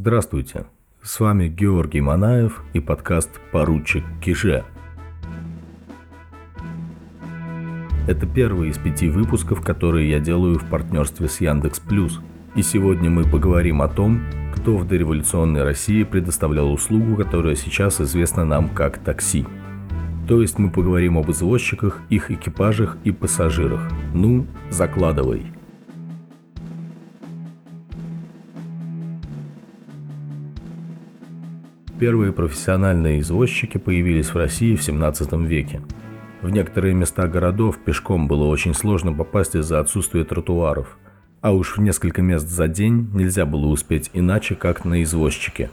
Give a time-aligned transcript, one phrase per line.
[0.00, 0.64] Здравствуйте,
[1.02, 4.64] с вами Георгий Манаев и подкаст «Поручик Киже».
[8.06, 12.20] Это первый из пяти выпусков, которые я делаю в партнерстве с Яндекс Плюс.
[12.54, 14.20] И сегодня мы поговорим о том,
[14.54, 19.46] кто в дореволюционной России предоставлял услугу, которая сейчас известна нам как такси.
[20.28, 23.80] То есть мы поговорим об извозчиках, их экипажах и пассажирах.
[24.14, 25.57] Ну, закладывай.
[31.98, 35.82] Первые профессиональные извозчики появились в России в 17 веке.
[36.42, 40.96] В некоторые места городов пешком было очень сложно попасть из-за отсутствия тротуаров–
[41.40, 45.70] а уж в несколько мест за день нельзя было успеть иначе, как на извозчике.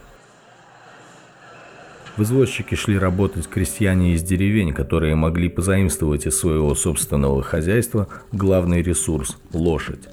[2.17, 8.81] В извозчики шли работать крестьяне из деревень, которые могли позаимствовать из своего собственного хозяйства главный
[8.81, 10.07] ресурс– лошадь.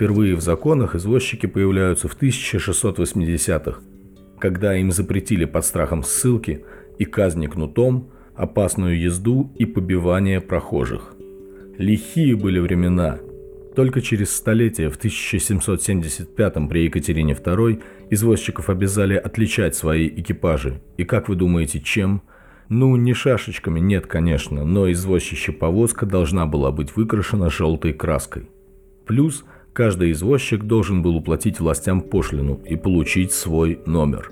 [0.00, 3.80] Впервые в законах извозчики появляются в 1680-х,
[4.38, 6.64] когда им запретили под страхом ссылки
[6.98, 11.14] и казни кнутом опасную езду и побивание прохожих–
[11.80, 13.20] Лихие были времена.
[13.74, 20.82] Только через столетие, в 1775 при Екатерине II, извозчиков обязали отличать свои экипажи.
[20.98, 22.20] И как вы думаете, чем?
[22.68, 28.50] Ну, не шашечками, нет, конечно, но извозчища повозка должна была быть выкрашена желтой краской.
[29.06, 34.30] Плюс каждый извозчик должен был уплатить властям пошлину и получить свой номер.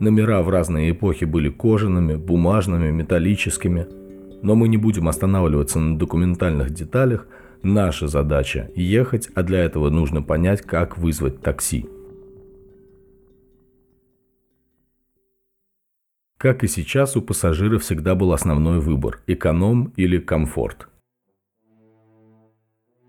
[0.00, 3.86] Номера в разные эпохи были кожаными, бумажными, металлическими–
[4.42, 7.26] но мы не будем останавливаться на документальных деталях.
[7.62, 11.86] Наша задача– ехать, а для этого нужно понять, как вызвать такси.
[16.38, 20.88] Как и сейчас, у пассажира всегда был основной выбор– эконом или комфорт.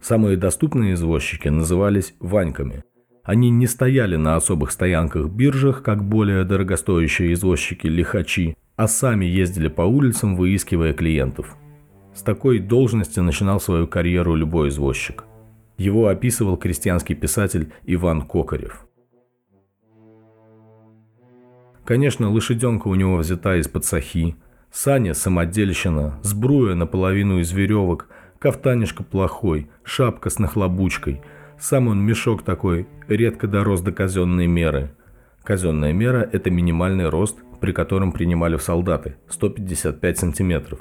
[0.04, 2.84] Самые доступные извозчики назывались «ваньками».
[3.24, 10.36] Они не стояли на особых стоянках-биржах, как более дорогостоящие извозчики-лихачи, а сами ездили по улицам,
[10.36, 11.56] выискивая клиентов.
[12.14, 15.24] С такой должности начинал свою карьеру любой извозчик.
[15.78, 18.86] Его описывал крестьянский писатель Иван Кокарев.
[21.86, 24.36] Конечно, лошаденка у него взята из-под сахи,
[24.74, 28.08] Саня– самодельщина, сбруя наполовину из веревок,
[28.44, 31.22] кафтанишка плохой, шапка с нахлобучкой.
[31.58, 34.92] Сам он мешок такой, редко дорос до казенной меры.
[35.44, 40.80] Казенная мера– это минимальный рост при котором принимали в солдаты, 155 сантиметров.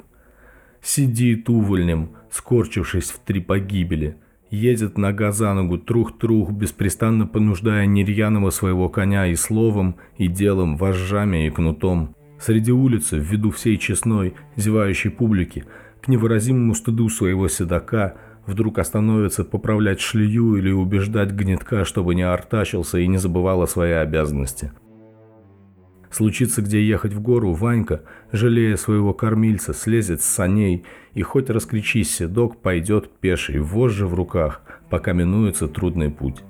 [0.81, 4.17] Сидит увольнем, скорчившись в три погибели,
[4.49, 11.47] едет нога за ногу, трух-трух, беспрестанно понуждая нерьяного своего коня и словом, и делом, вожжами
[11.47, 12.17] и кнутом.
[12.37, 15.63] Среди улицы, в виду всей честной, зевающей публики,
[16.03, 18.15] к невыразимому стыду своего седока,
[18.45, 24.01] вдруг остановится поправлять шлею или убеждать гнетка, чтобы не артачился и не забывал о своей
[24.01, 24.71] обязанности–
[26.13, 32.15] Случится где ехать в гору, Ванька, жалея своего кормильца, слезет с саней и хоть раскричись
[32.15, 34.61] седок, пойдет пеший, вожжи в руках,
[34.91, 36.43] пока минуется трудный путь.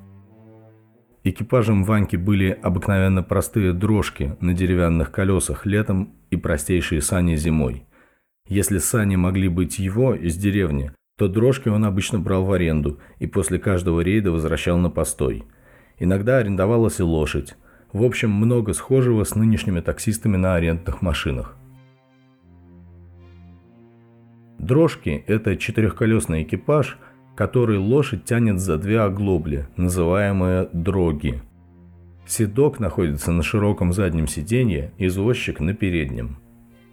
[1.23, 7.85] Экипажем Ваньки были обыкновенно простые дрожки на деревянных колесах летом и простейшие сани зимой.
[8.53, 13.25] Если сани могли быть его из деревни, то дрожки он обычно брал в аренду и
[13.25, 15.45] после каждого рейда возвращал на постой.
[15.97, 17.55] Иногда арендовалась и лошадь,
[17.93, 21.57] в общем, много схожего с нынешними таксистами на арендных машинах.
[24.59, 26.99] Дрожки– это четырехколесный экипаж,
[27.35, 31.41] который лошадь тянет за две оглобли, называемые дроги.
[32.27, 36.37] Седок находится на широком заднем сиденье, извозчик на переднем.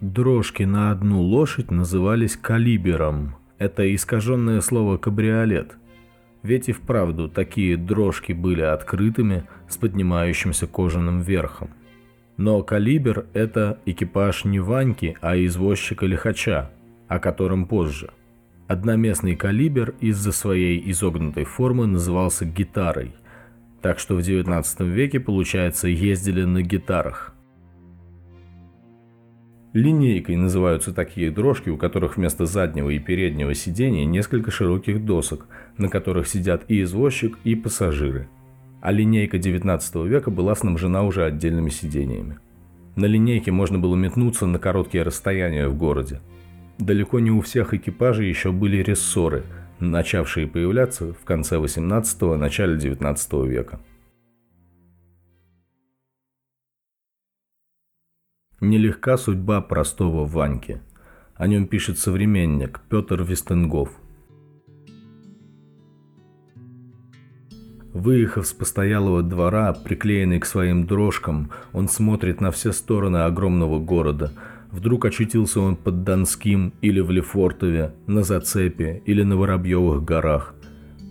[0.01, 3.35] Дрожки на одну лошадь назывались калибером.
[3.59, 5.77] Это искаженное слово «кабриолет».
[6.41, 11.69] Ведь и вправду такие дрожки были открытыми с поднимающимся кожаным верхом.
[12.35, 16.71] Но калибр– это экипаж не Ваньки, а извозчика-лихача,
[17.07, 18.09] о котором позже.
[18.67, 23.13] Одноместный калибр из-за своей изогнутой формы назывался гитарой,
[23.83, 27.35] так что в 19 веке, получается, ездили на гитарах–
[29.73, 35.47] Линейкой называются такие дрожки, у которых вместо заднего и переднего сидения несколько широких досок,
[35.77, 38.27] на которых сидят и извозчик, и пассажиры.
[38.81, 42.39] А линейка 19 века была снабжена уже отдельными сидениями.
[42.97, 46.19] На линейке можно было метнуться на короткие расстояния в городе.
[46.77, 49.43] Далеко не у всех экипажей еще были рессоры,
[49.79, 53.79] начавшие появляться в конце 18 начале 19 века.
[58.61, 60.81] Нелегка судьба простого Ваньки.
[61.33, 63.89] О нем пишет современник Петр Вестенгов.
[67.91, 74.31] Выехав с постоялого двора, приклеенный к своим дрожкам, он смотрит на все стороны огромного города.
[74.69, 80.53] Вдруг очутился он под Донским или в Лефортове, на Зацепе или на Воробьевых горах.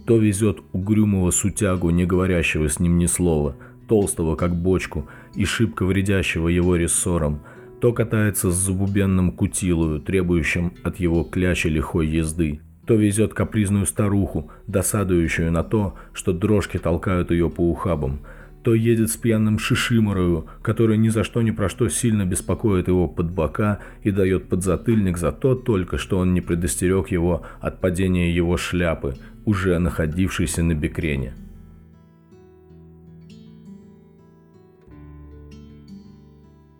[0.07, 3.57] То везет угрюмого сутягу, не говорящего с ним ни слова,
[3.91, 7.41] толстого как бочку и шибко вредящего его рессором,
[7.81, 14.49] то катается с забубенным кутилою, требующим от его клячи лихой езды, то везет капризную старуху,
[14.69, 18.21] досадующую на то, что дрожки толкают ее по ухабам,
[18.63, 23.09] то едет с пьяным шишиморою, который ни за что ни про что сильно беспокоит его
[23.09, 28.33] под бока и дает подзатыльник за то только, что он не предостерег его от падения
[28.33, 31.35] его шляпы, уже находившейся на бекрене.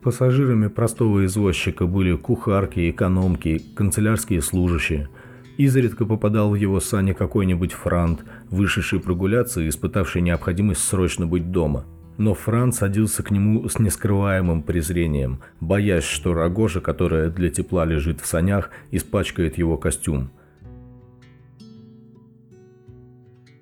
[0.03, 5.09] Пассажирами простого извозчика были кухарки, экономки, канцелярские служащие–
[5.61, 11.85] Изредка попадал в его сани какой-нибудь франт, вышедший прогуляться и испытавший необходимость срочно быть дома.
[12.17, 18.23] Но Франц садился к нему с нескрываемым презрением, боясь, что рогожа, которая для тепла лежит
[18.23, 20.31] в санях, испачкает его костюм.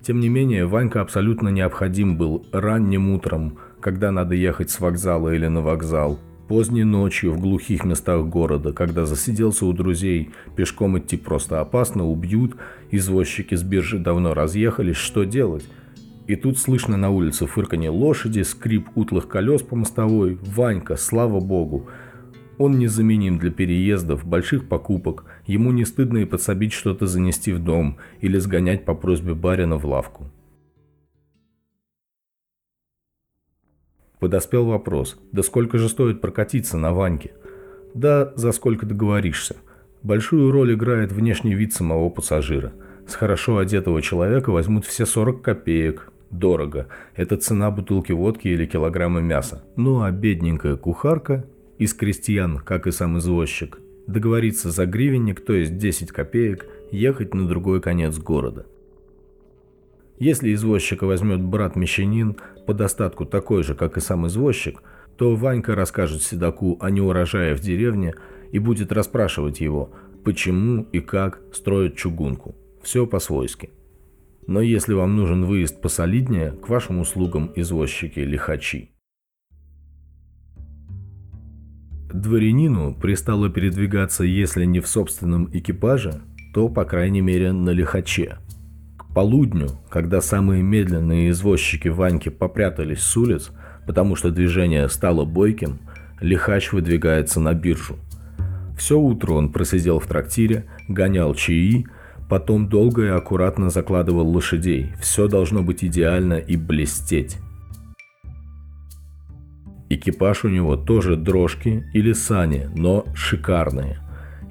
[0.00, 5.48] Тем не менее, Ванька абсолютно необходим был ранним утром, когда надо ехать с вокзала или
[5.48, 11.60] на вокзал– Поздней ночью в глухих местах города, когда засиделся у друзей, пешком идти просто
[11.60, 12.56] опасно, убьют,
[12.90, 15.68] извозчики с биржи давно разъехались, что делать?
[16.26, 20.38] И тут слышно на улице фырканье лошади, скрип утлых колес по мостовой.
[20.42, 21.86] Ванька, слава богу.
[22.56, 25.26] Он незаменим для переездов, больших покупок.
[25.46, 29.84] Ему не стыдно и подсобить что-то занести в дом или сгонять по просьбе барина в
[29.84, 30.30] лавку.
[34.20, 37.32] Подоспел вопрос, да сколько же стоит прокатиться на Ваньке?
[37.94, 39.56] Да, за сколько договоришься.
[40.02, 42.72] Большую роль играет внешний вид самого пассажира.
[43.06, 46.12] С хорошо одетого человека возьмут все 40 копеек.
[46.30, 46.88] Дорого.
[47.16, 49.64] Это цена бутылки водки или килограмма мяса.
[49.76, 51.46] Ну а бедненькая кухарка
[51.78, 57.48] из крестьян, как и сам извозчик, договориться за гривенник, то есть 10 копеек, ехать на
[57.48, 58.66] другой конец города–
[60.18, 62.36] если извозчика возьмет брат-мещанин,
[62.66, 64.82] по достатку такой же, как и сам извозчик,
[65.16, 68.14] то Ванька расскажет седаку о неурожае в деревне
[68.52, 69.92] и будет расспрашивать его,
[70.24, 72.54] почему и как строят чугунку.
[72.82, 73.70] Все по-свойски.
[74.46, 78.90] Но если вам нужен выезд посолиднее, к вашим услугам извозчики-лихачи.
[82.12, 86.22] Дворянину пристало передвигаться, если не в собственном экипаже,
[86.54, 88.38] то, по крайней мере, на лихаче–
[89.18, 93.50] полудню, когда самые медленные извозчики Ваньки попрятались с улиц,
[93.84, 95.80] потому что движение стало бойким,
[96.20, 97.96] лихач выдвигается на биржу.
[98.78, 101.84] Все утро он просидел в трактире, гонял чаи,
[102.28, 104.92] потом долго и аккуратно закладывал лошадей.
[105.00, 107.38] Все должно быть идеально и блестеть.
[109.90, 113.98] Экипаж у него тоже дрожки или сани, но шикарные.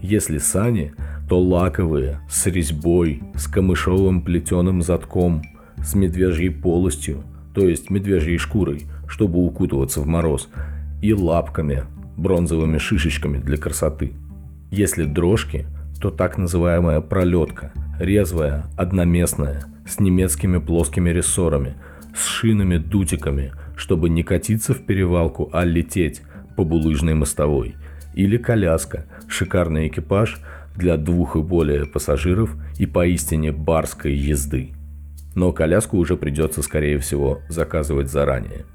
[0.01, 0.93] Если сани,
[1.27, 5.43] то лаковые, с резьбой, с камышовым плетеным затком,
[5.77, 10.49] с медвежьей полостью, то есть медвежьей шкурой, чтобы укутываться в мороз,
[11.01, 11.83] и лапками,
[12.15, 14.13] бронзовыми шишечками для красоты.
[14.71, 15.65] Если дрожки,
[16.01, 21.75] то так называемая пролетка, резвая, одноместная, с немецкими плоскими рессорами,
[22.15, 26.21] с шинами-дутиками, чтобы не катиться в перевалку, а лететь
[26.55, 27.75] по булыжной мостовой.
[28.15, 30.39] Или коляска, шикарный экипаж–
[30.77, 34.73] для двух и более пассажиров и поистине барской езды.
[35.35, 38.65] Но коляску уже придется, скорее всего, заказывать заранее.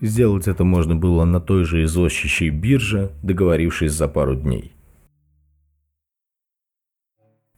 [0.00, 4.72] Сделать это можно было на той же извозчищей бирже, договорившись за пару дней.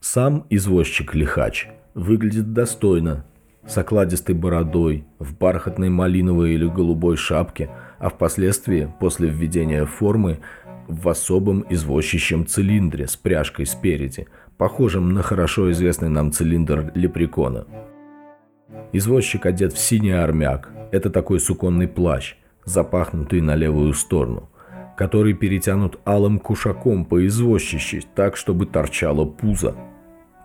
[0.00, 3.24] Сам извозчик-лихач выглядит достойно,
[3.66, 7.70] с окладистой бородой, в бархатной малиновой или голубой шапке,
[8.00, 10.40] а впоследствии, после введения формы,
[10.92, 14.26] в особом извозчищем цилиндре с пряжкой спереди,
[14.58, 17.66] похожем на хорошо известный нам цилиндр лепрекона.
[18.92, 24.50] Извозчик одет в синий армяк, это такой суконный плащ, запахнутый на левую сторону,
[24.96, 29.74] который перетянут алым кушаком по извозчищи, так, чтобы торчало пузо.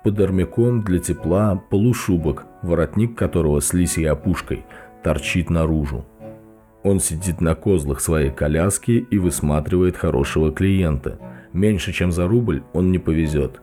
[0.04, 4.64] Под армяком для тепла полушубок, воротник которого с лисьей опушкой
[5.04, 6.06] торчит наружу.
[6.88, 11.20] Он сидит на козлах своей коляски и высматривает хорошего клиента.
[11.52, 13.60] Меньше чем за рубль он не повезет.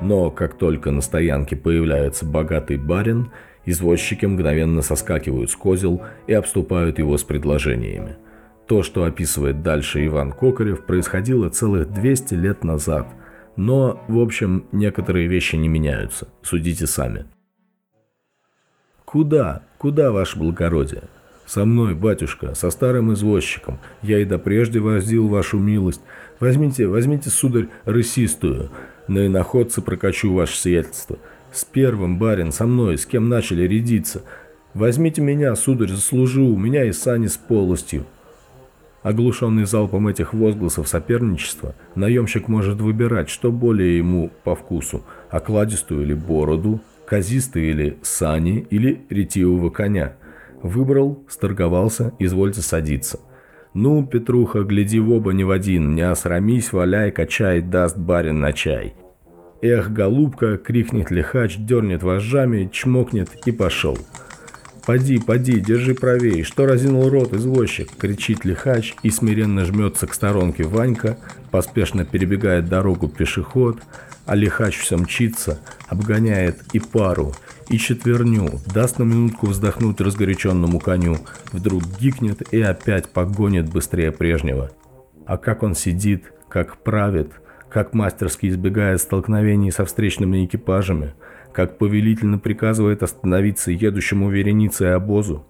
[0.00, 3.32] Но как только на стоянке появляется богатый барин,
[3.64, 8.14] извозчики мгновенно соскакивают с козел и обступают его с предложениями.
[8.68, 13.08] То, что описывает дальше Иван Кокарев, происходило целых 200 лет назад.
[13.56, 16.28] Но, в общем, некоторые вещи не меняются.
[16.42, 17.24] Судите сами.
[19.04, 19.62] Куда?
[19.78, 21.08] Куда, ваше благородие?
[21.52, 23.78] Со мной, батюшка, со старым извозчиком.
[24.00, 26.00] Я и допрежде возил вашу милость.
[26.40, 28.70] Возьмите, возьмите, сударь, рысистую.
[29.06, 31.18] На иноходце прокачу ваше сиятельство.
[31.52, 34.22] С первым, барин, со мной, с кем начали рядиться.
[34.72, 38.06] Возьмите меня, сударь, заслужу, у меня и сани с полостью.
[39.02, 46.14] Оглушенный залпом этих возгласов соперничества, наемщик может выбирать, что более ему по вкусу– окладистую или
[46.14, 50.14] бороду, казистые или сани, или ретивого коня.
[50.62, 53.18] Выбрал, сторговался, извольте садиться.
[53.74, 58.52] Ну, Петруха, гляди в оба не в один, не осрамись, валяй, качай, даст барин на
[58.52, 58.94] чай.
[59.60, 63.98] Эх, голубка, крикнет лихач, дернет вожжами, чмокнет и пошел.
[64.84, 70.64] «Поди, поди, держи правее, что разинул рот извозчик!»– кричит лихач и смиренно жмется к сторонке
[70.64, 71.18] Ванька,
[71.52, 73.78] поспешно перебегает дорогу пешеход,
[74.26, 77.32] а лихач все мчится, обгоняет и пару,
[77.68, 81.18] и четверню, даст на минутку вздохнуть разгоряченному коню,
[81.52, 84.70] вдруг гикнет и опять погонит быстрее прежнего.
[85.26, 87.32] А как он сидит, как правит,
[87.68, 91.14] как мастерски избегает столкновений со встречными экипажами–
[91.52, 95.46] как повелительно приказывает остановиться едущему вереницей обозу.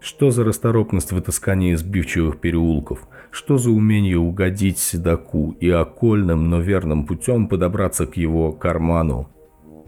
[0.00, 3.08] Что за расторопность в отыскании сбивчивых переулков?
[3.30, 9.28] Что за умение угодить седаку и окольным, но верным путем подобраться к его карману?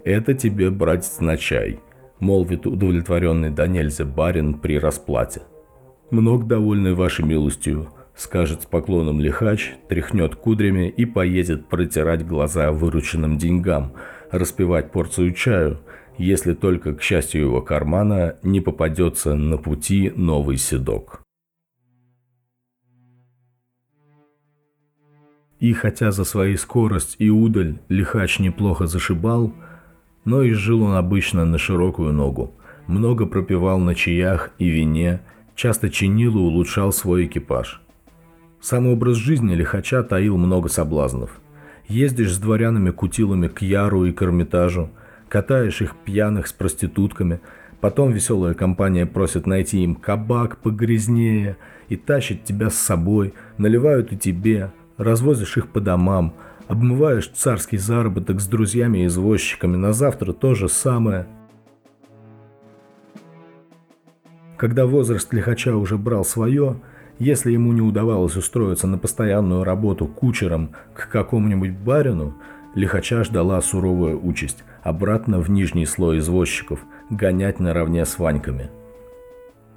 [0.04, 1.80] Это тебе, братец, на чай,
[2.18, 3.66] молвит удовлетворенный до
[4.04, 5.42] барин при расплате.
[6.10, 13.38] Много довольный вашей милостью, скажет с поклоном лихач, тряхнет кудрями и поедет протирать глаза вырученным
[13.38, 13.92] деньгам–
[14.30, 15.80] распивать порцию чаю,
[16.16, 21.22] если только, к счастью его кармана, не попадется на пути новый седок.
[25.58, 29.52] И хотя за свою скорость и удаль лихач неплохо зашибал,
[30.30, 32.54] но и жил он обычно на широкую ногу,
[32.86, 35.20] много пропивал на чаях и вине,
[35.54, 37.82] часто чинил и улучшал свой экипаж.
[38.60, 41.30] Сам образ жизни лихача таил много соблазнов–
[41.90, 44.24] Ездишь с дворянами-кутилами к Яру и к
[45.28, 47.40] катаешь их пьяных с проститутками,
[47.80, 51.56] потом веселая компания просит найти им кабак погрязнее
[51.88, 56.34] и тащит тебя с собой, наливают и тебе, развозишь их по домам,
[56.70, 61.26] обмываешь царский заработок с друзьями-извозчиками, на завтра то же самое.
[64.56, 66.76] Когда возраст лихача уже брал свое,
[67.18, 72.34] если ему не удавалось устроиться на постоянную работу кучером к какому-нибудь барину,
[72.74, 78.70] лихача ждала суровая участь– обратно в нижний слой извозчиков, гонять наравне с Ваньками.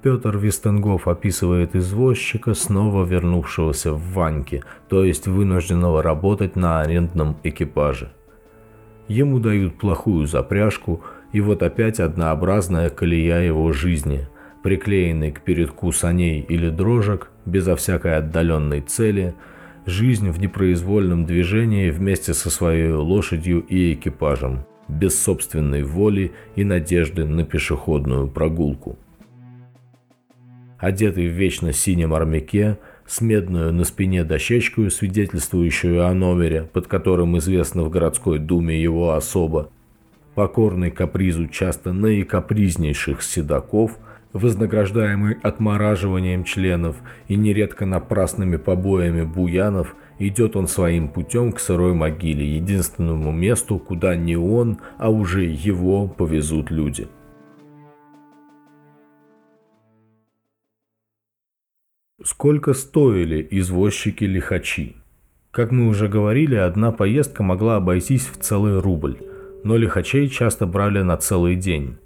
[0.04, 8.12] Петр Вистенгов описывает извозчика, снова вернувшегося в Ваньке, то есть вынужденного работать на арендном экипаже.
[9.08, 14.28] Ему дают плохую запряжку, и вот опять однообразная колея его жизни–
[14.62, 19.34] приклеенный к передку саней или дрожек, безо всякой отдаленной цели,
[19.86, 27.24] жизнь в непроизвольном движении вместе со своей лошадью и экипажем, без собственной воли и надежды
[27.24, 28.98] на пешеходную прогулку.
[30.78, 37.38] Одетый в вечно синем армяке, с медную на спине дощечкой, свидетельствующую о номере, под которым
[37.38, 39.70] известно в городской думе его особо,
[40.34, 43.98] покорный капризу часто наикапризнейших седаков–
[44.34, 46.96] вознаграждаемый отмораживанием членов
[47.28, 54.16] и нередко напрасными побоями буянов, идет он своим путем к сырой могиле, единственному месту, куда
[54.16, 57.08] не он, а уже его повезут люди.
[62.22, 64.94] Сколько стоили извозчики-лихачи?
[65.50, 69.18] Как мы уже говорили, одна поездка могла обойтись в целый рубль,
[69.64, 71.96] но лихачей часто брали на целый день.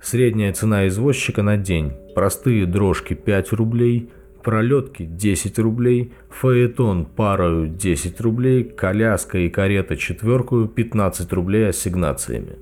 [0.00, 1.92] Средняя цена извозчика на день.
[2.14, 4.08] Простые дрожки 5 рублей,
[4.42, 12.56] пролетки 10 рублей, фаэтон парою 10 рублей, коляска и карета четверкую 15 рублей ассигнациями.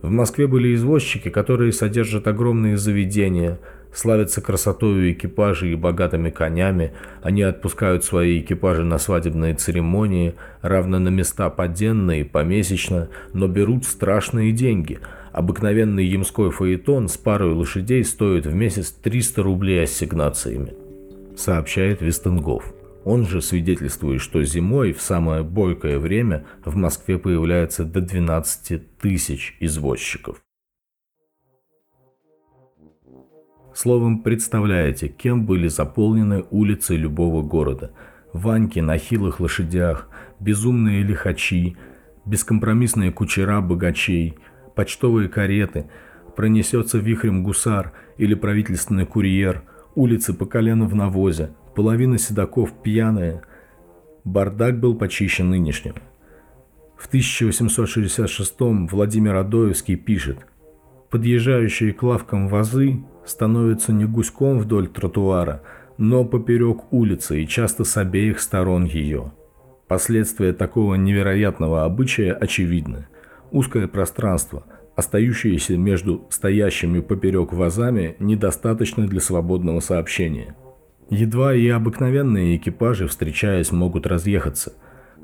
[0.00, 3.58] В Москве были извозчики, которые содержат огромные заведения,
[3.94, 11.08] славятся красотой экипажей и богатыми конями, они отпускают свои экипажи на свадебные церемонии, равно на
[11.08, 14.98] места поденные, помесячно, но берут страшные деньги–
[15.34, 20.74] Обыкновенный ямской фаэтон с парой лошадей стоит в месяц 300 рублей ассигнациями,
[21.36, 22.72] сообщает Вестенгов.
[23.04, 29.56] Он же свидетельствует, что зимой в самое бойкое время в Москве появляется до 12 тысяч
[29.58, 30.40] извозчиков.
[33.74, 37.90] Словом, представляете, кем были заполнены улицы любого города.
[38.32, 40.08] Ваньки на хилых лошадях,
[40.40, 41.76] безумные лихачи,
[42.24, 44.38] бескомпромиссные кучера богачей–
[44.74, 45.86] почтовые кареты,
[46.36, 49.62] пронесется вихрем гусар или правительственный курьер,
[49.94, 53.42] улицы по колено в навозе, половина седаков пьяная.
[54.24, 55.98] Бардак был почище нынешнего.
[56.96, 60.46] В 1866-м Владимир Адоевский пишет
[61.14, 65.62] «Подъезжающие к лавкам вазы становятся не гуськом вдоль тротуара,
[65.96, 69.32] но поперек улицы и часто с обеих сторон ее.
[69.86, 73.06] Последствия такого невероятного обычая очевидны.
[73.52, 74.64] Узкое пространство,
[74.96, 80.56] остающееся между стоящими поперек вазами, недостаточно для свободного сообщения.
[81.10, 84.72] Едва и обыкновенные экипажи, встречаясь, могут разъехаться.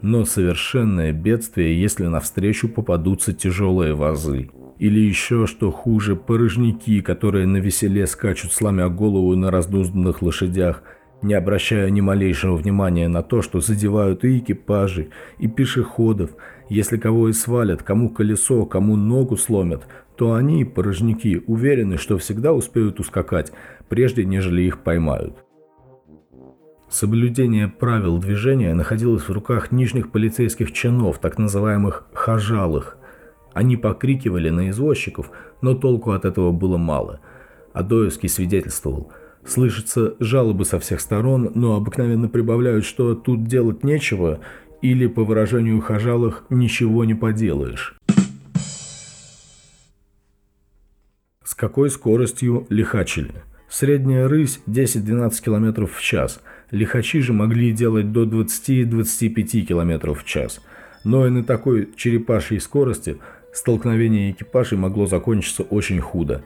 [0.02, 4.50] Но совершенное бедствие, если навстречу попадутся тяжелые вазы.
[4.78, 10.82] Или еще, что хуже, порожники, которые на веселе скачут, сломя голову на раздузданных лошадях,
[11.20, 16.30] не обращая ни малейшего внимания на то, что задевают и экипажи, и пешеходов.
[16.70, 22.54] Если кого и свалят, кому колесо, кому ногу сломят, то они, порожники, уверены, что всегда
[22.54, 23.52] успеют ускакать,
[23.90, 25.44] прежде нежели их поймают.
[26.90, 32.98] Соблюдение правил движения находилось в руках нижних полицейских чинов, так называемых «хажалых»,
[33.52, 35.30] они покрикивали на извозчиков,
[35.60, 37.20] но толку от этого было мало.
[37.72, 39.12] Адоевский свидетельствовал.
[39.44, 44.40] Слышатся жалобы со всех сторон, но обыкновенно прибавляют, что тут делать нечего,
[44.82, 47.96] или, по выражению хожалых, ничего не поделаешь.
[51.44, 53.42] С какой скоростью лихачили?
[53.68, 56.40] Средняя рысь 10-12 км в час.
[56.70, 60.60] Лихачи же могли делать до 20-25 км в час.
[61.04, 63.16] Но и на такой черепашьей скорости–
[63.52, 66.42] Столкновение экипажей могло закончиться очень худо.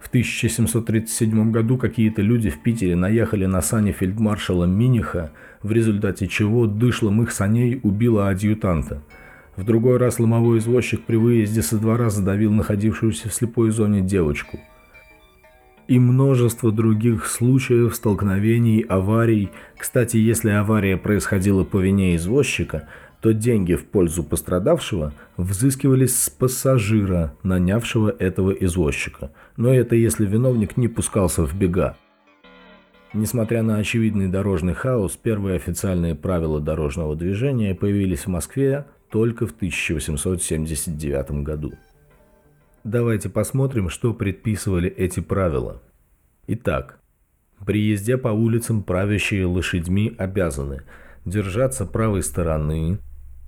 [0.00, 6.66] В 1737 году какие-то люди в Питере наехали на сани фельдмаршала Миниха, в результате чего
[6.66, 9.02] дышлом их саней убило адъютанта.
[9.56, 14.58] В другой раз ломовой извозчик при выезде со двора задавил находившуюся в слепой зоне девочку.
[15.92, 19.50] И множество других случаев столкновений, аварий.
[19.76, 22.88] Кстати, если авария происходила по вине извозчика,
[23.20, 29.32] то деньги в пользу пострадавшего взыскивались с пассажира, нанявшего этого извозчика.
[29.58, 31.94] Но это если виновник не пускался в бега.
[33.12, 39.50] Несмотря на очевидный дорожный хаос, первые официальные правила дорожного движения появились в Москве только в
[39.50, 41.74] 1879 году.
[42.84, 45.80] Давайте посмотрим, что предписывали эти правила.
[46.48, 46.98] Итак,
[47.64, 50.82] при езде по улицам правящие лошадьми обязаны
[51.24, 52.98] держаться правой стороны,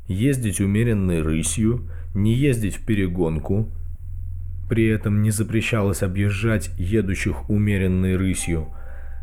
[0.07, 3.73] ездить умеренной рысью, не ездить в перегонку.
[4.69, 8.69] При этом не запрещалось объезжать едущих умеренной рысью.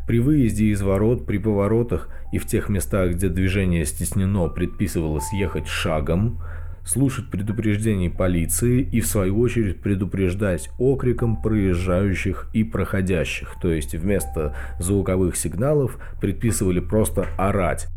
[0.06, 5.68] При выезде из ворот, при поворотах и в тех местах, где движение стеснено, предписывалось ехать
[5.68, 6.42] шагом,
[6.84, 14.54] слушать предупреждений полиции и в свою очередь предупреждать окриком проезжающих и проходящих, то есть вместо
[14.78, 17.88] звуковых сигналов предписывали просто орать,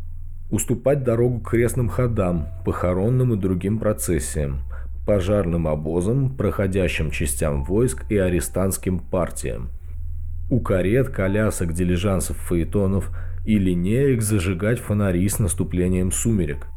[0.50, 4.60] уступать дорогу крестным ходам, похоронным и другим процессиям,
[5.06, 9.70] пожарным обозам, проходящим частям войск и арестантским партиям.
[10.48, 13.10] У карет, колясок, дилижансов, фаэтонов
[13.44, 16.68] и линеек зажигать фонари с наступлением сумерек.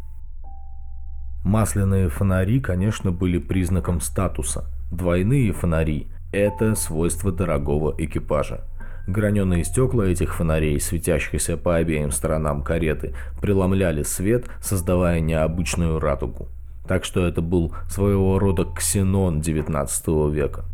[1.50, 4.66] Масляные фонари, конечно, были признаком статуса.
[4.92, 8.62] Двойные фонари– это свойство дорогого экипажа.
[9.08, 16.50] Граненые стекла этих фонарей, светящихся по обеим сторонам кареты, преломляли свет, создавая необычную радугу.
[16.88, 20.66] Так что это был своего рода ксенон XIX века.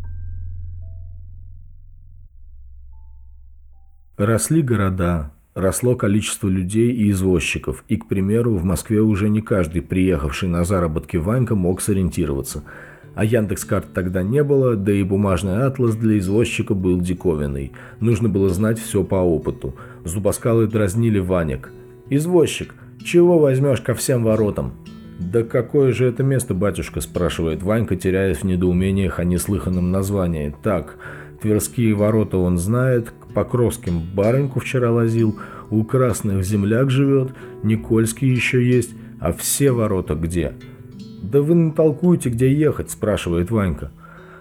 [4.17, 9.81] Росли города, росло количество людей и извозчиков, и, к примеру, в Москве уже не каждый
[9.81, 12.63] приехавший на заработки Ванька мог сориентироваться–
[13.15, 17.71] а Яндекс.Карт тогда не было, да и бумажный атлас для извозчика был диковинный.
[18.01, 19.73] Нужно было знать все по опыту.
[20.03, 21.71] Зубоскалы дразнили Ванек.
[22.09, 24.73] «Извозчик, чего возьмешь ко всем воротам?»
[25.17, 30.53] «Да какое же это место, батюшка?»– спрашивает Ванька, теряясь в недоумениях о неслыханном названии.
[30.61, 30.97] «Так,
[31.41, 35.37] Тверские ворота он знает, Покровским барыньку вчера лазил,
[35.69, 40.53] у Красных земляк живет, Никольский еще есть, а все ворота где?»
[41.21, 43.91] «Да вы натолкуете, где ехать?»– спрашивает Ванька.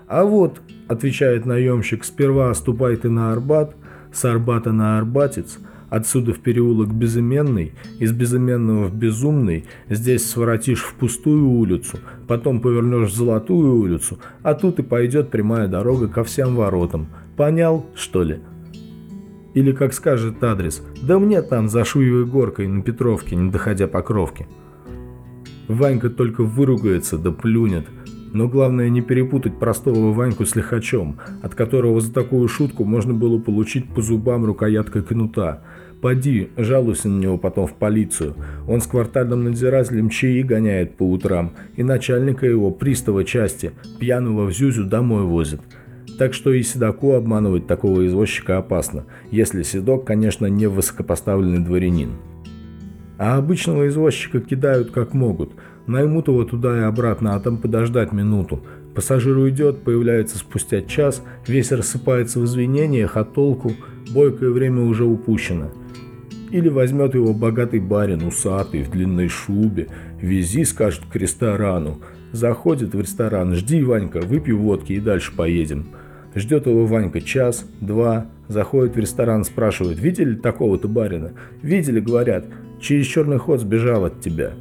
[0.07, 3.74] «А вот»,– отвечает наемщик,– «сперва ступай ты на Арбат,
[4.12, 5.59] с Арбата на Арбатец,
[5.90, 13.11] отсюда в переулок Безыменный, из Безыменного в Безумный, здесь своротишь в пустую улицу, потом повернешь
[13.11, 17.09] в Золотую улицу, а тут и пойдет прямая дорога ко всем воротам.
[17.37, 18.38] Понял, что ли?»
[19.55, 24.47] Или, как скажет адрес, «Да мне там за Шуевой горкой на Петровке, не доходя Покровки».
[25.69, 27.87] Ванька только выругается да плюнет.
[28.33, 33.38] Но главное не перепутать простого Ваньку с лихачом, от которого за такую шутку можно было
[33.38, 35.62] получить по зубам рукояткой кнута.
[36.03, 38.35] Поди, жалуйся на него потом в полицию.
[38.69, 44.53] Он с квартальным надзирателем чаи гоняет по утрам, и начальника его, пристава части, пьяного в
[44.53, 45.61] Зюзю домой возит.
[46.18, 52.12] Так что и Седоку обманывать такого извозчика опасно, если Седок, конечно, не высокопоставленный дворянин.
[53.18, 55.53] А обычного извозчика кидают как могут–
[55.87, 58.64] Наймут его туда и обратно, а там подождать минуту.
[58.94, 63.72] Пассажир уйдет, появляется спустя час, весь рассыпается в извинениях, а толку
[64.11, 65.70] бойкое время уже упущено.
[66.50, 69.88] Или возьмет его богатый барин, усатый, в длинной шубе,
[70.20, 72.00] вези, скажет, к ресторану.
[72.33, 75.88] Заходит в ресторан, жди, Ванька, выпью водки и дальше поедем.
[76.35, 81.33] Ждет его Ванька час, два, заходит в ресторан, спрашивает, видели такого-то барина?
[81.62, 82.47] Видели, говорят,
[82.81, 84.53] через черный ход сбежал от тебя.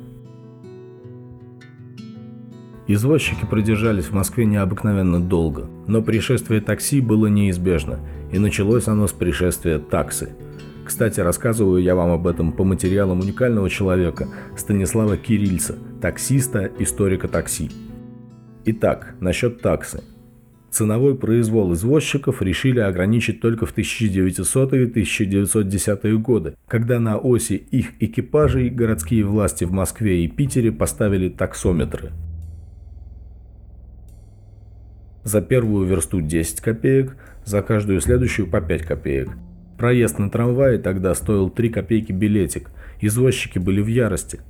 [2.85, 7.99] Извозчики продержались в Москве необыкновенно долго, но пришествие такси было неизбежно,
[8.31, 10.35] и началось оно с пришествия таксы.
[10.85, 17.71] Кстати, рассказываю я вам об этом по материалам уникального человека Станислава Кирильца, таксиста, историка такси.
[18.65, 20.03] Итак, насчет таксы.
[20.73, 27.91] Ценовой произвол извозчиков решили ограничить только в 1900-е и 1910-е годы, когда на оси их
[27.99, 32.11] экипажей городские власти в Москве и Питере поставили таксометры–
[35.23, 39.29] за первую версту 10 копеек, за каждую следующую по 5 копеек.
[39.77, 42.69] Проезд на трамвае тогда стоил 3 копейки билетик,
[43.01, 44.41] извозчики были в ярости,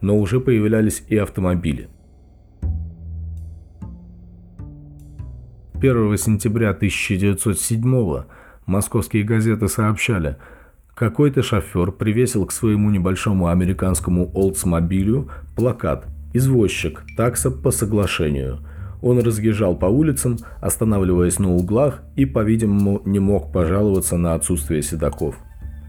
[0.00, 1.88] но уже появлялись и автомобили.
[5.80, 8.24] 1 сентября 1907
[8.66, 10.36] московские газеты сообщали,
[10.96, 18.58] какой-то шофер привесил к своему небольшому американскому Oldsmobile плакат «Извозчик, такса по соглашению»,
[19.02, 25.36] он разъезжал по улицам, останавливаясь на углах и, по-видимому, не мог пожаловаться на отсутствие седаков.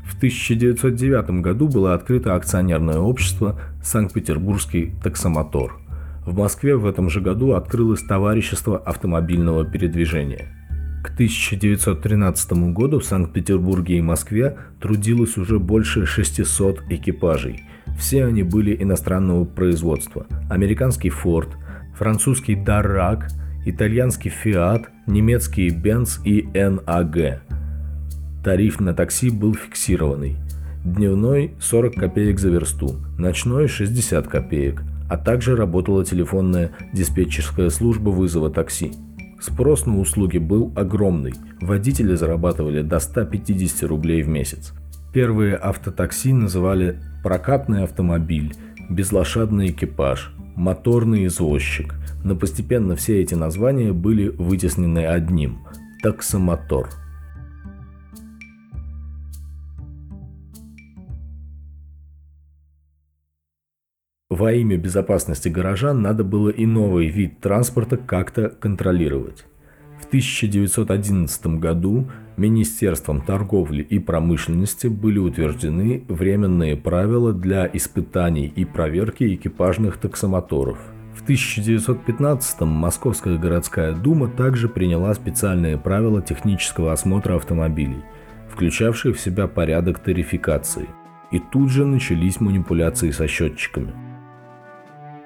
[0.06, 5.79] В 1909 году было открыто акционерное общество «Санкт-Петербургский таксомотор».
[6.30, 10.46] В Москве в этом же году открылось товарищество автомобильного передвижения.
[11.04, 17.64] К 1913 году в Санкт-Петербурге и Москве трудилось уже больше 600 экипажей.
[17.98, 20.28] Все они были иностранного производства.
[20.52, 21.50] Американский Ford–
[21.98, 23.30] французский Даррак,
[23.66, 27.40] итальянский Fiat, немецкий Benz и NAG.
[28.44, 30.36] Тариф на такси был фиксированный.
[30.86, 38.50] Дневной 40 копеек за версту, ночной 60 копеек, а также работала телефонная диспетчерская служба вызова
[38.50, 38.94] такси.
[39.42, 44.74] Спрос на услуги был огромный, водители зарабатывали до 150 рублей в месяц.
[45.14, 48.54] Первые автотакси называли «прокатный автомобиль»,
[48.90, 55.60] «безлошадный экипаж», моторный извозчик, но постепенно все эти названия были вытеснены одним–
[56.04, 56.90] таксомотор.
[64.30, 69.46] Во имя безопасности горожан надо было и новый вид транспорта как-то контролировать.
[70.00, 79.34] В 1911 году Министерством торговли и промышленности были утверждены временные правила для испытаний и проверки
[79.34, 80.78] экипажных таксомоторов.
[81.16, 88.04] В 1915 Московская городская дума также приняла специальные правила технического осмотра автомобилей,
[88.48, 90.88] включавшие в себя порядок тарификации.
[91.32, 94.09] И тут же начались манипуляции со счетчиками.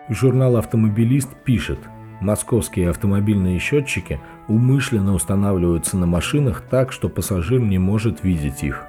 [0.10, 1.80] Журнал «Автомобилист» пишет–
[2.24, 8.86] Московские автомобильные счетчики умышленно устанавливаются на машинах так, что пассажир не может видеть их.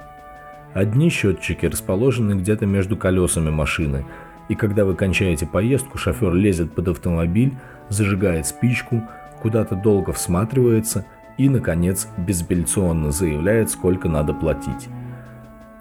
[0.73, 4.05] Одни счетчики расположены где-то между колесами машины,
[4.47, 7.57] и когда вы кончаете поездку, шофер лезет под автомобиль,
[7.89, 9.03] зажигает спичку,
[9.41, 11.05] куда-то долго всматривается
[11.37, 14.87] и, наконец, безапелляционно заявляет, сколько надо платить.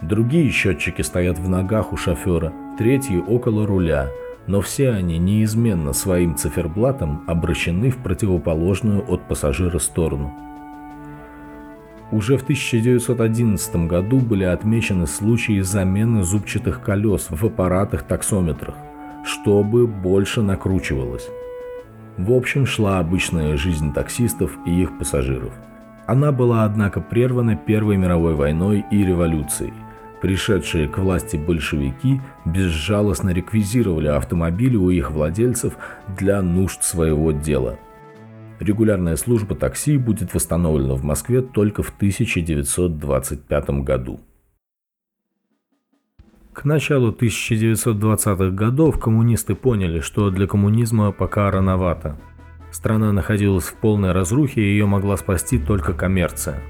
[0.03, 4.09] Другие счетчики стоят в ногах у шофера, третьи около руля–
[4.47, 10.33] но все они неизменно своим циферблатом обращены в противоположную от пассажира сторону.
[12.13, 18.77] Уже в 1911 году были отмечены случаи замены зубчатых колес в аппаратах-таксометрах,
[19.25, 21.29] чтобы больше накручивалось.
[22.19, 25.53] В общем, шла обычная жизнь таксистов и их пассажиров.
[26.07, 29.73] Она была, однако, прервана Первой мировой войной и революцией.
[30.25, 35.75] Пришедшие к власти большевики безжалостно реквизировали автомобили у их владельцев
[36.17, 37.79] для нужд своего дела.
[38.59, 44.19] Регулярная служба такси будет восстановлена в Москве только в 1925 году.
[46.55, 52.19] К началу 1920-х годов коммунисты поняли, что для коммунизма пока рановато.
[52.71, 56.63] Страна находилась в полной разрухе, и ее могла спасти только коммерция.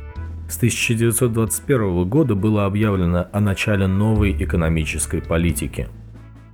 [0.49, 5.89] С 1921 года было объявлено о начале новой экономической политики.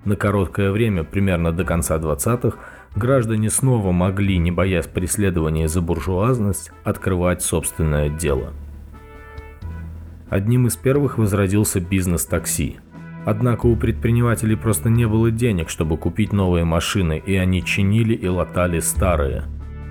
[0.05, 2.57] На короткое время, примерно до конца 20-х,
[2.97, 8.53] граждане снова могли, не боясь преследования за буржуазность, открывать собственное дело.
[10.31, 12.79] Одним из первых возродился бизнес такси.
[13.27, 18.29] Однако у предпринимателей просто не было денег, чтобы купить новые машины, и они чинили и
[18.29, 19.45] латали старые.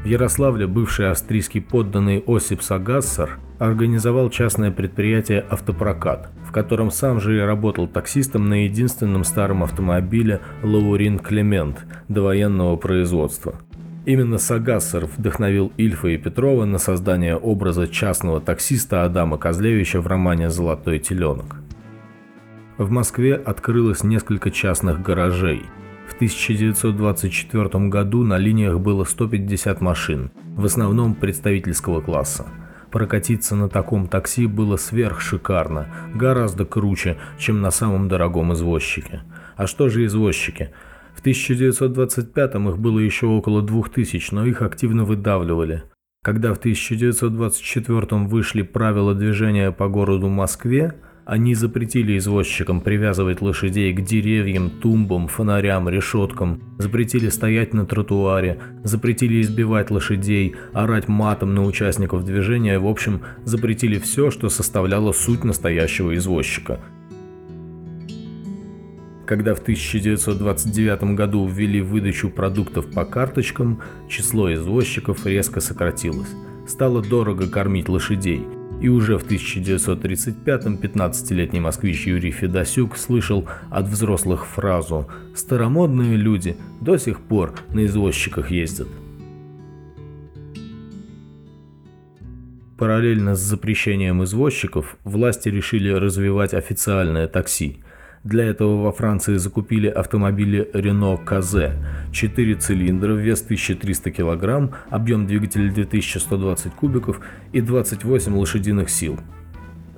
[0.04, 7.38] В Ярославле бывший австрийский подданный Осип Сагассер организовал частное предприятие «Автопрокат», в котором сам же
[7.38, 13.56] и работал таксистом на единственном старом автомобиле «Лаурин Клемент» довоенного производства.
[14.06, 20.50] Именно Сагассер вдохновил Ильфа и Петрова на создание образа частного таксиста Адама Козлевича в романе
[20.50, 21.58] «Золотой теленок».
[22.78, 25.64] В Москве открылось несколько частных гаражей.
[26.10, 32.48] В 1924 году на линиях было 150 машин, в основном представительского класса.
[32.92, 39.22] Прокатиться на таком такси было сверх шикарно, гораздо круче, чем на самом дорогом извозчике.
[39.56, 40.72] А что же извозчики?
[41.16, 45.84] В 1925-м их было еще около 2000, но их активно выдавливали.
[46.24, 50.96] Когда в 1924-м вышли правила движения по городу Москве,
[51.30, 59.40] они запретили извозчикам привязывать лошадей к деревьям, тумбам, фонарям, решеткам, запретили стоять на тротуаре, запретили
[59.42, 66.16] избивать лошадей, орать матом на участников движения, в общем, запретили все, что составляло суть настоящего
[66.16, 66.80] извозчика.
[69.28, 76.34] Когда в 1929 году ввели выдачу продуктов по карточкам, число извозчиков резко сократилось.
[76.68, 78.48] Стало дорого кормить лошадей–
[78.82, 86.98] и уже в 1935-м 15-летний москвич Юрий Федосюк слышал от взрослых фразу «Старомодные люди до
[86.98, 88.88] сих пор на извозчиках ездят».
[92.78, 97.80] Параллельно с запрещением извозчиков власти решили развивать официальное такси–
[98.24, 101.74] для этого во Франции закупили автомобили Renault KZ.
[102.12, 107.22] 4 цилиндра, вес 1300 кг, объем двигателя 2120 кубиков
[107.54, 109.20] и 28 лошадиных сил.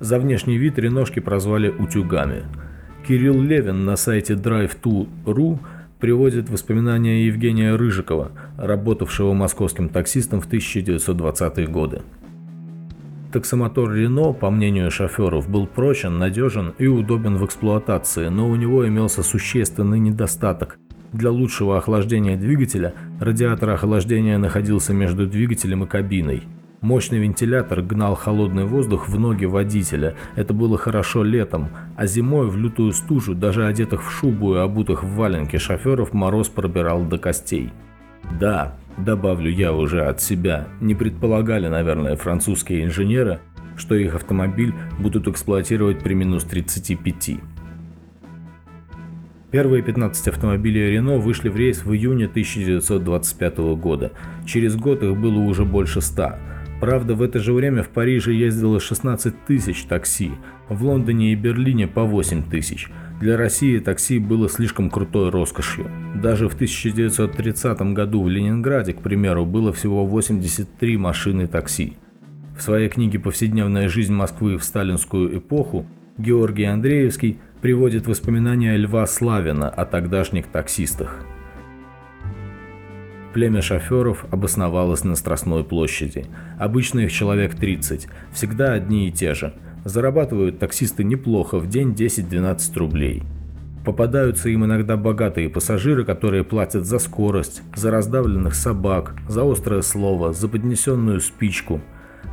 [0.00, 2.44] За внешний вид реношки прозвали «утюгами».
[3.06, 5.58] Кирилл Левин на сайте drive2.ru
[5.98, 12.02] приводит воспоминания Евгения Рыжикова, работавшего московским таксистом в 1920-е годы.
[13.32, 18.86] Таксомотор Рено, по мнению шоферов, был прочен, надежен и удобен в эксплуатации, но у него
[18.86, 20.78] имелся существенный недостаток.
[21.14, 26.42] Для лучшего охлаждения двигателя радиатор охлаждения находился между двигателем и кабиной.
[26.82, 30.14] Мощный вентилятор гнал холодный воздух в ноги водителя.
[30.36, 35.04] Это было хорошо летом, а зимой в лютую стужу, даже одетых в шубу и обутых
[35.04, 37.72] в валенки шоферов, мороз пробирал до костей.
[38.38, 43.40] Да, добавлю я уже от себя, не предполагали, наверное, французские инженеры,
[43.76, 47.40] что их автомобиль будут эксплуатировать при минус 35.
[49.50, 54.12] Первые 15 автомобилей Renault вышли в рейс в июне 1925 года.
[54.46, 56.36] Через год их было уже больше 100.
[56.80, 60.32] Правда, в это же время в Париже ездило 16 тысяч такси,
[60.68, 62.88] в Лондоне и Берлине по 8 тысяч–
[63.22, 65.88] для России такси было слишком крутой роскошью.
[66.20, 71.92] Даже в 1930 году в Ленинграде, к примеру, было всего 83 машины такси.
[72.58, 75.86] В своей книге «Повседневная жизнь Москвы в сталинскую эпоху»
[76.18, 81.24] Георгий Андреевский приводит воспоминания Льва Славина о тогдашних таксистах.
[83.34, 86.26] Племя шоферов обосновалось на Страстной площади.
[86.58, 92.78] Обычно их человек 30, всегда одни и те же– Зарабатывают таксисты неплохо, в день 10-12
[92.78, 93.22] рублей.
[93.84, 100.32] Попадаются им иногда богатые пассажиры, которые платят за скорость, за раздавленных собак, за острое слово,
[100.32, 101.80] за поднесенную спичку.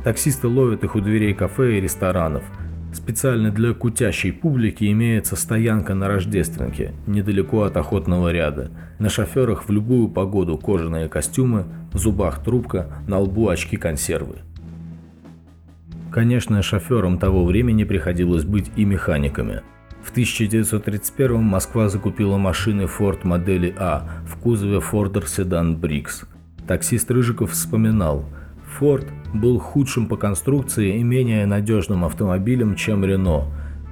[0.04, 2.44] Таксисты ловят их у дверей кафе и ресторанов.
[2.92, 8.70] Специально для кутящей публики имеется стоянка на Рождественке, недалеко от охотного ряда.
[8.98, 14.38] На шоферах в любую погоду кожаные костюмы, в зубах трубка, на лбу очки консервы.
[16.10, 19.62] Конечно, шоферам того времени приходилось быть и механиками.
[20.02, 26.26] В 1931 Москва закупила машины Ford модели А в кузове Ford Sedan Briggs.
[26.66, 28.24] Таксист Рыжиков вспоминал,
[28.78, 33.46] Ford был худшим по конструкции и менее надежным автомобилем, чем Renault.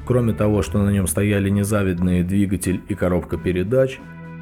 [0.06, 3.98] Кроме того, что на нем стояли незавидные двигатель и коробка передач,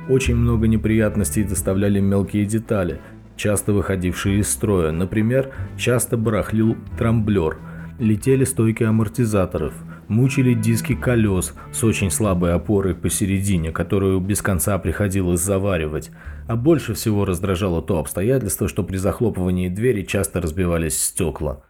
[0.09, 3.01] очень много неприятностей доставляли мелкие детали,
[3.37, 4.93] часто выходившие из строя.
[4.93, 7.59] Например, часто барахлил трамблер–
[7.99, 9.73] летели стойки амортизаторов,
[10.09, 16.11] мучили диски колес с очень слабой опорой посередине, которую без конца приходилось заваривать,
[16.47, 21.65] а больше всего раздражало то обстоятельство, что при захлопывании двери часто разбивались стекла.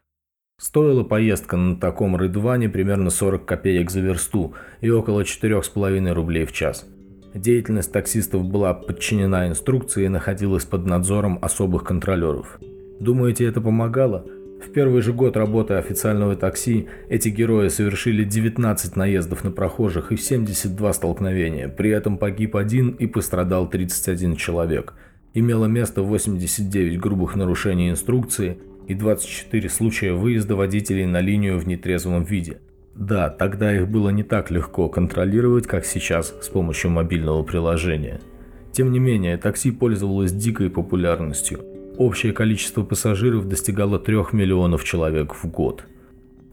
[0.58, 6.52] Стоила поездка на таком рыдване примерно 40 копеек за версту и около 4,5 рублей в
[6.52, 6.86] час.
[7.36, 12.58] Деятельность таксистов была подчинена инструкции и находилась под надзором особых контролеров.
[12.98, 14.24] Думаете, это помогало?
[14.64, 20.16] В первый же год работы официального такси эти герои совершили 19 наездов на прохожих и
[20.16, 24.94] 72 столкновения, при этом погиб один и пострадал 31 человек.
[25.34, 32.24] Имело место 89 грубых нарушений инструкции и 24 случая выезда водителей на линию в нетрезвом
[32.24, 32.60] виде.
[32.96, 38.20] Да, тогда их было не так легко контролировать, как сейчас с помощью мобильного приложения.
[38.72, 41.60] Тем не менее, такси пользовалось дикой популярностью.
[41.98, 45.84] Общее количество пассажиров достигало 3 миллионов человек в год.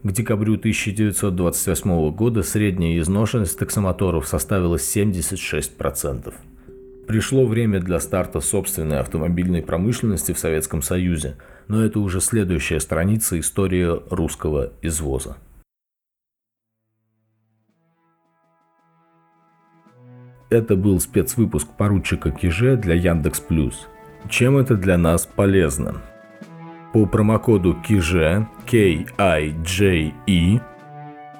[0.02, 6.34] К декабрю 1928 года средняя изношенность таксомоторов составила 76%.
[7.06, 11.36] Пришло время для старта собственной автомобильной промышленности в Советском Союзе,
[11.68, 15.38] но это уже следующая страница истории русского извоза.
[20.54, 23.88] Это был спецвыпуск поручика Киже для Яндекс Плюс.
[24.28, 25.96] Чем это для нас полезно?
[26.92, 30.60] По промокоду KIJE, K-I-J-E,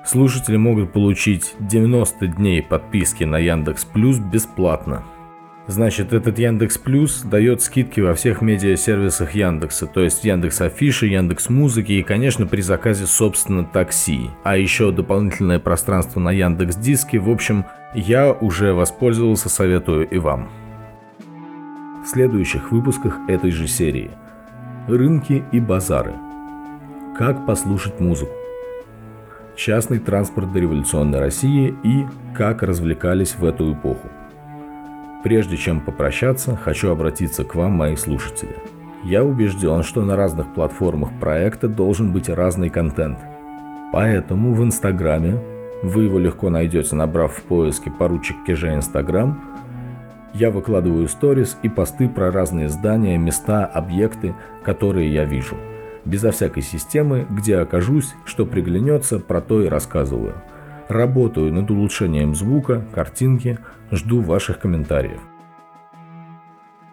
[0.04, 5.04] слушатели могут получить 90 дней подписки на Яндекс Плюс бесплатно–
[5.66, 11.48] Значит, этот Яндекс Плюс дает скидки во всех медиасервисах Яндекса, то есть Яндекс Афиши, Яндекс
[11.48, 14.28] Музыки и, конечно, при заказе собственно такси.
[14.42, 17.18] А еще дополнительное пространство на Яндекс Диске.
[17.18, 20.50] В общем, я уже воспользовался, советую и вам.
[22.04, 24.10] В следующих выпусках этой же серии.
[24.86, 26.12] Рынки и базары.
[27.16, 28.32] Как послушать музыку.
[29.56, 32.04] Частный транспорт дореволюционной России и
[32.36, 34.10] как развлекались в эту эпоху.
[35.24, 38.56] Прежде чем попрощаться, хочу обратиться к вам, мои слушатели.
[39.04, 43.18] Я убежден, что на разных платформах проекта должен быть разный контент.
[43.90, 45.42] Поэтому в Инстаграме,
[45.82, 49.40] вы его легко найдете, набрав в поиске поручик Киже Инстаграм,
[50.34, 55.56] я выкладываю сторис и посты про разные здания, места, объекты, которые я вижу.
[56.04, 60.34] Безо всякой системы, где окажусь, что приглянется, про то и рассказываю–
[60.88, 63.58] Работаю над улучшением звука, картинки,
[63.90, 65.20] жду ваших комментариев.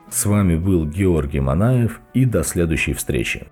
[0.09, 3.47] С вами был Георгий Манаев и до следующей встречи.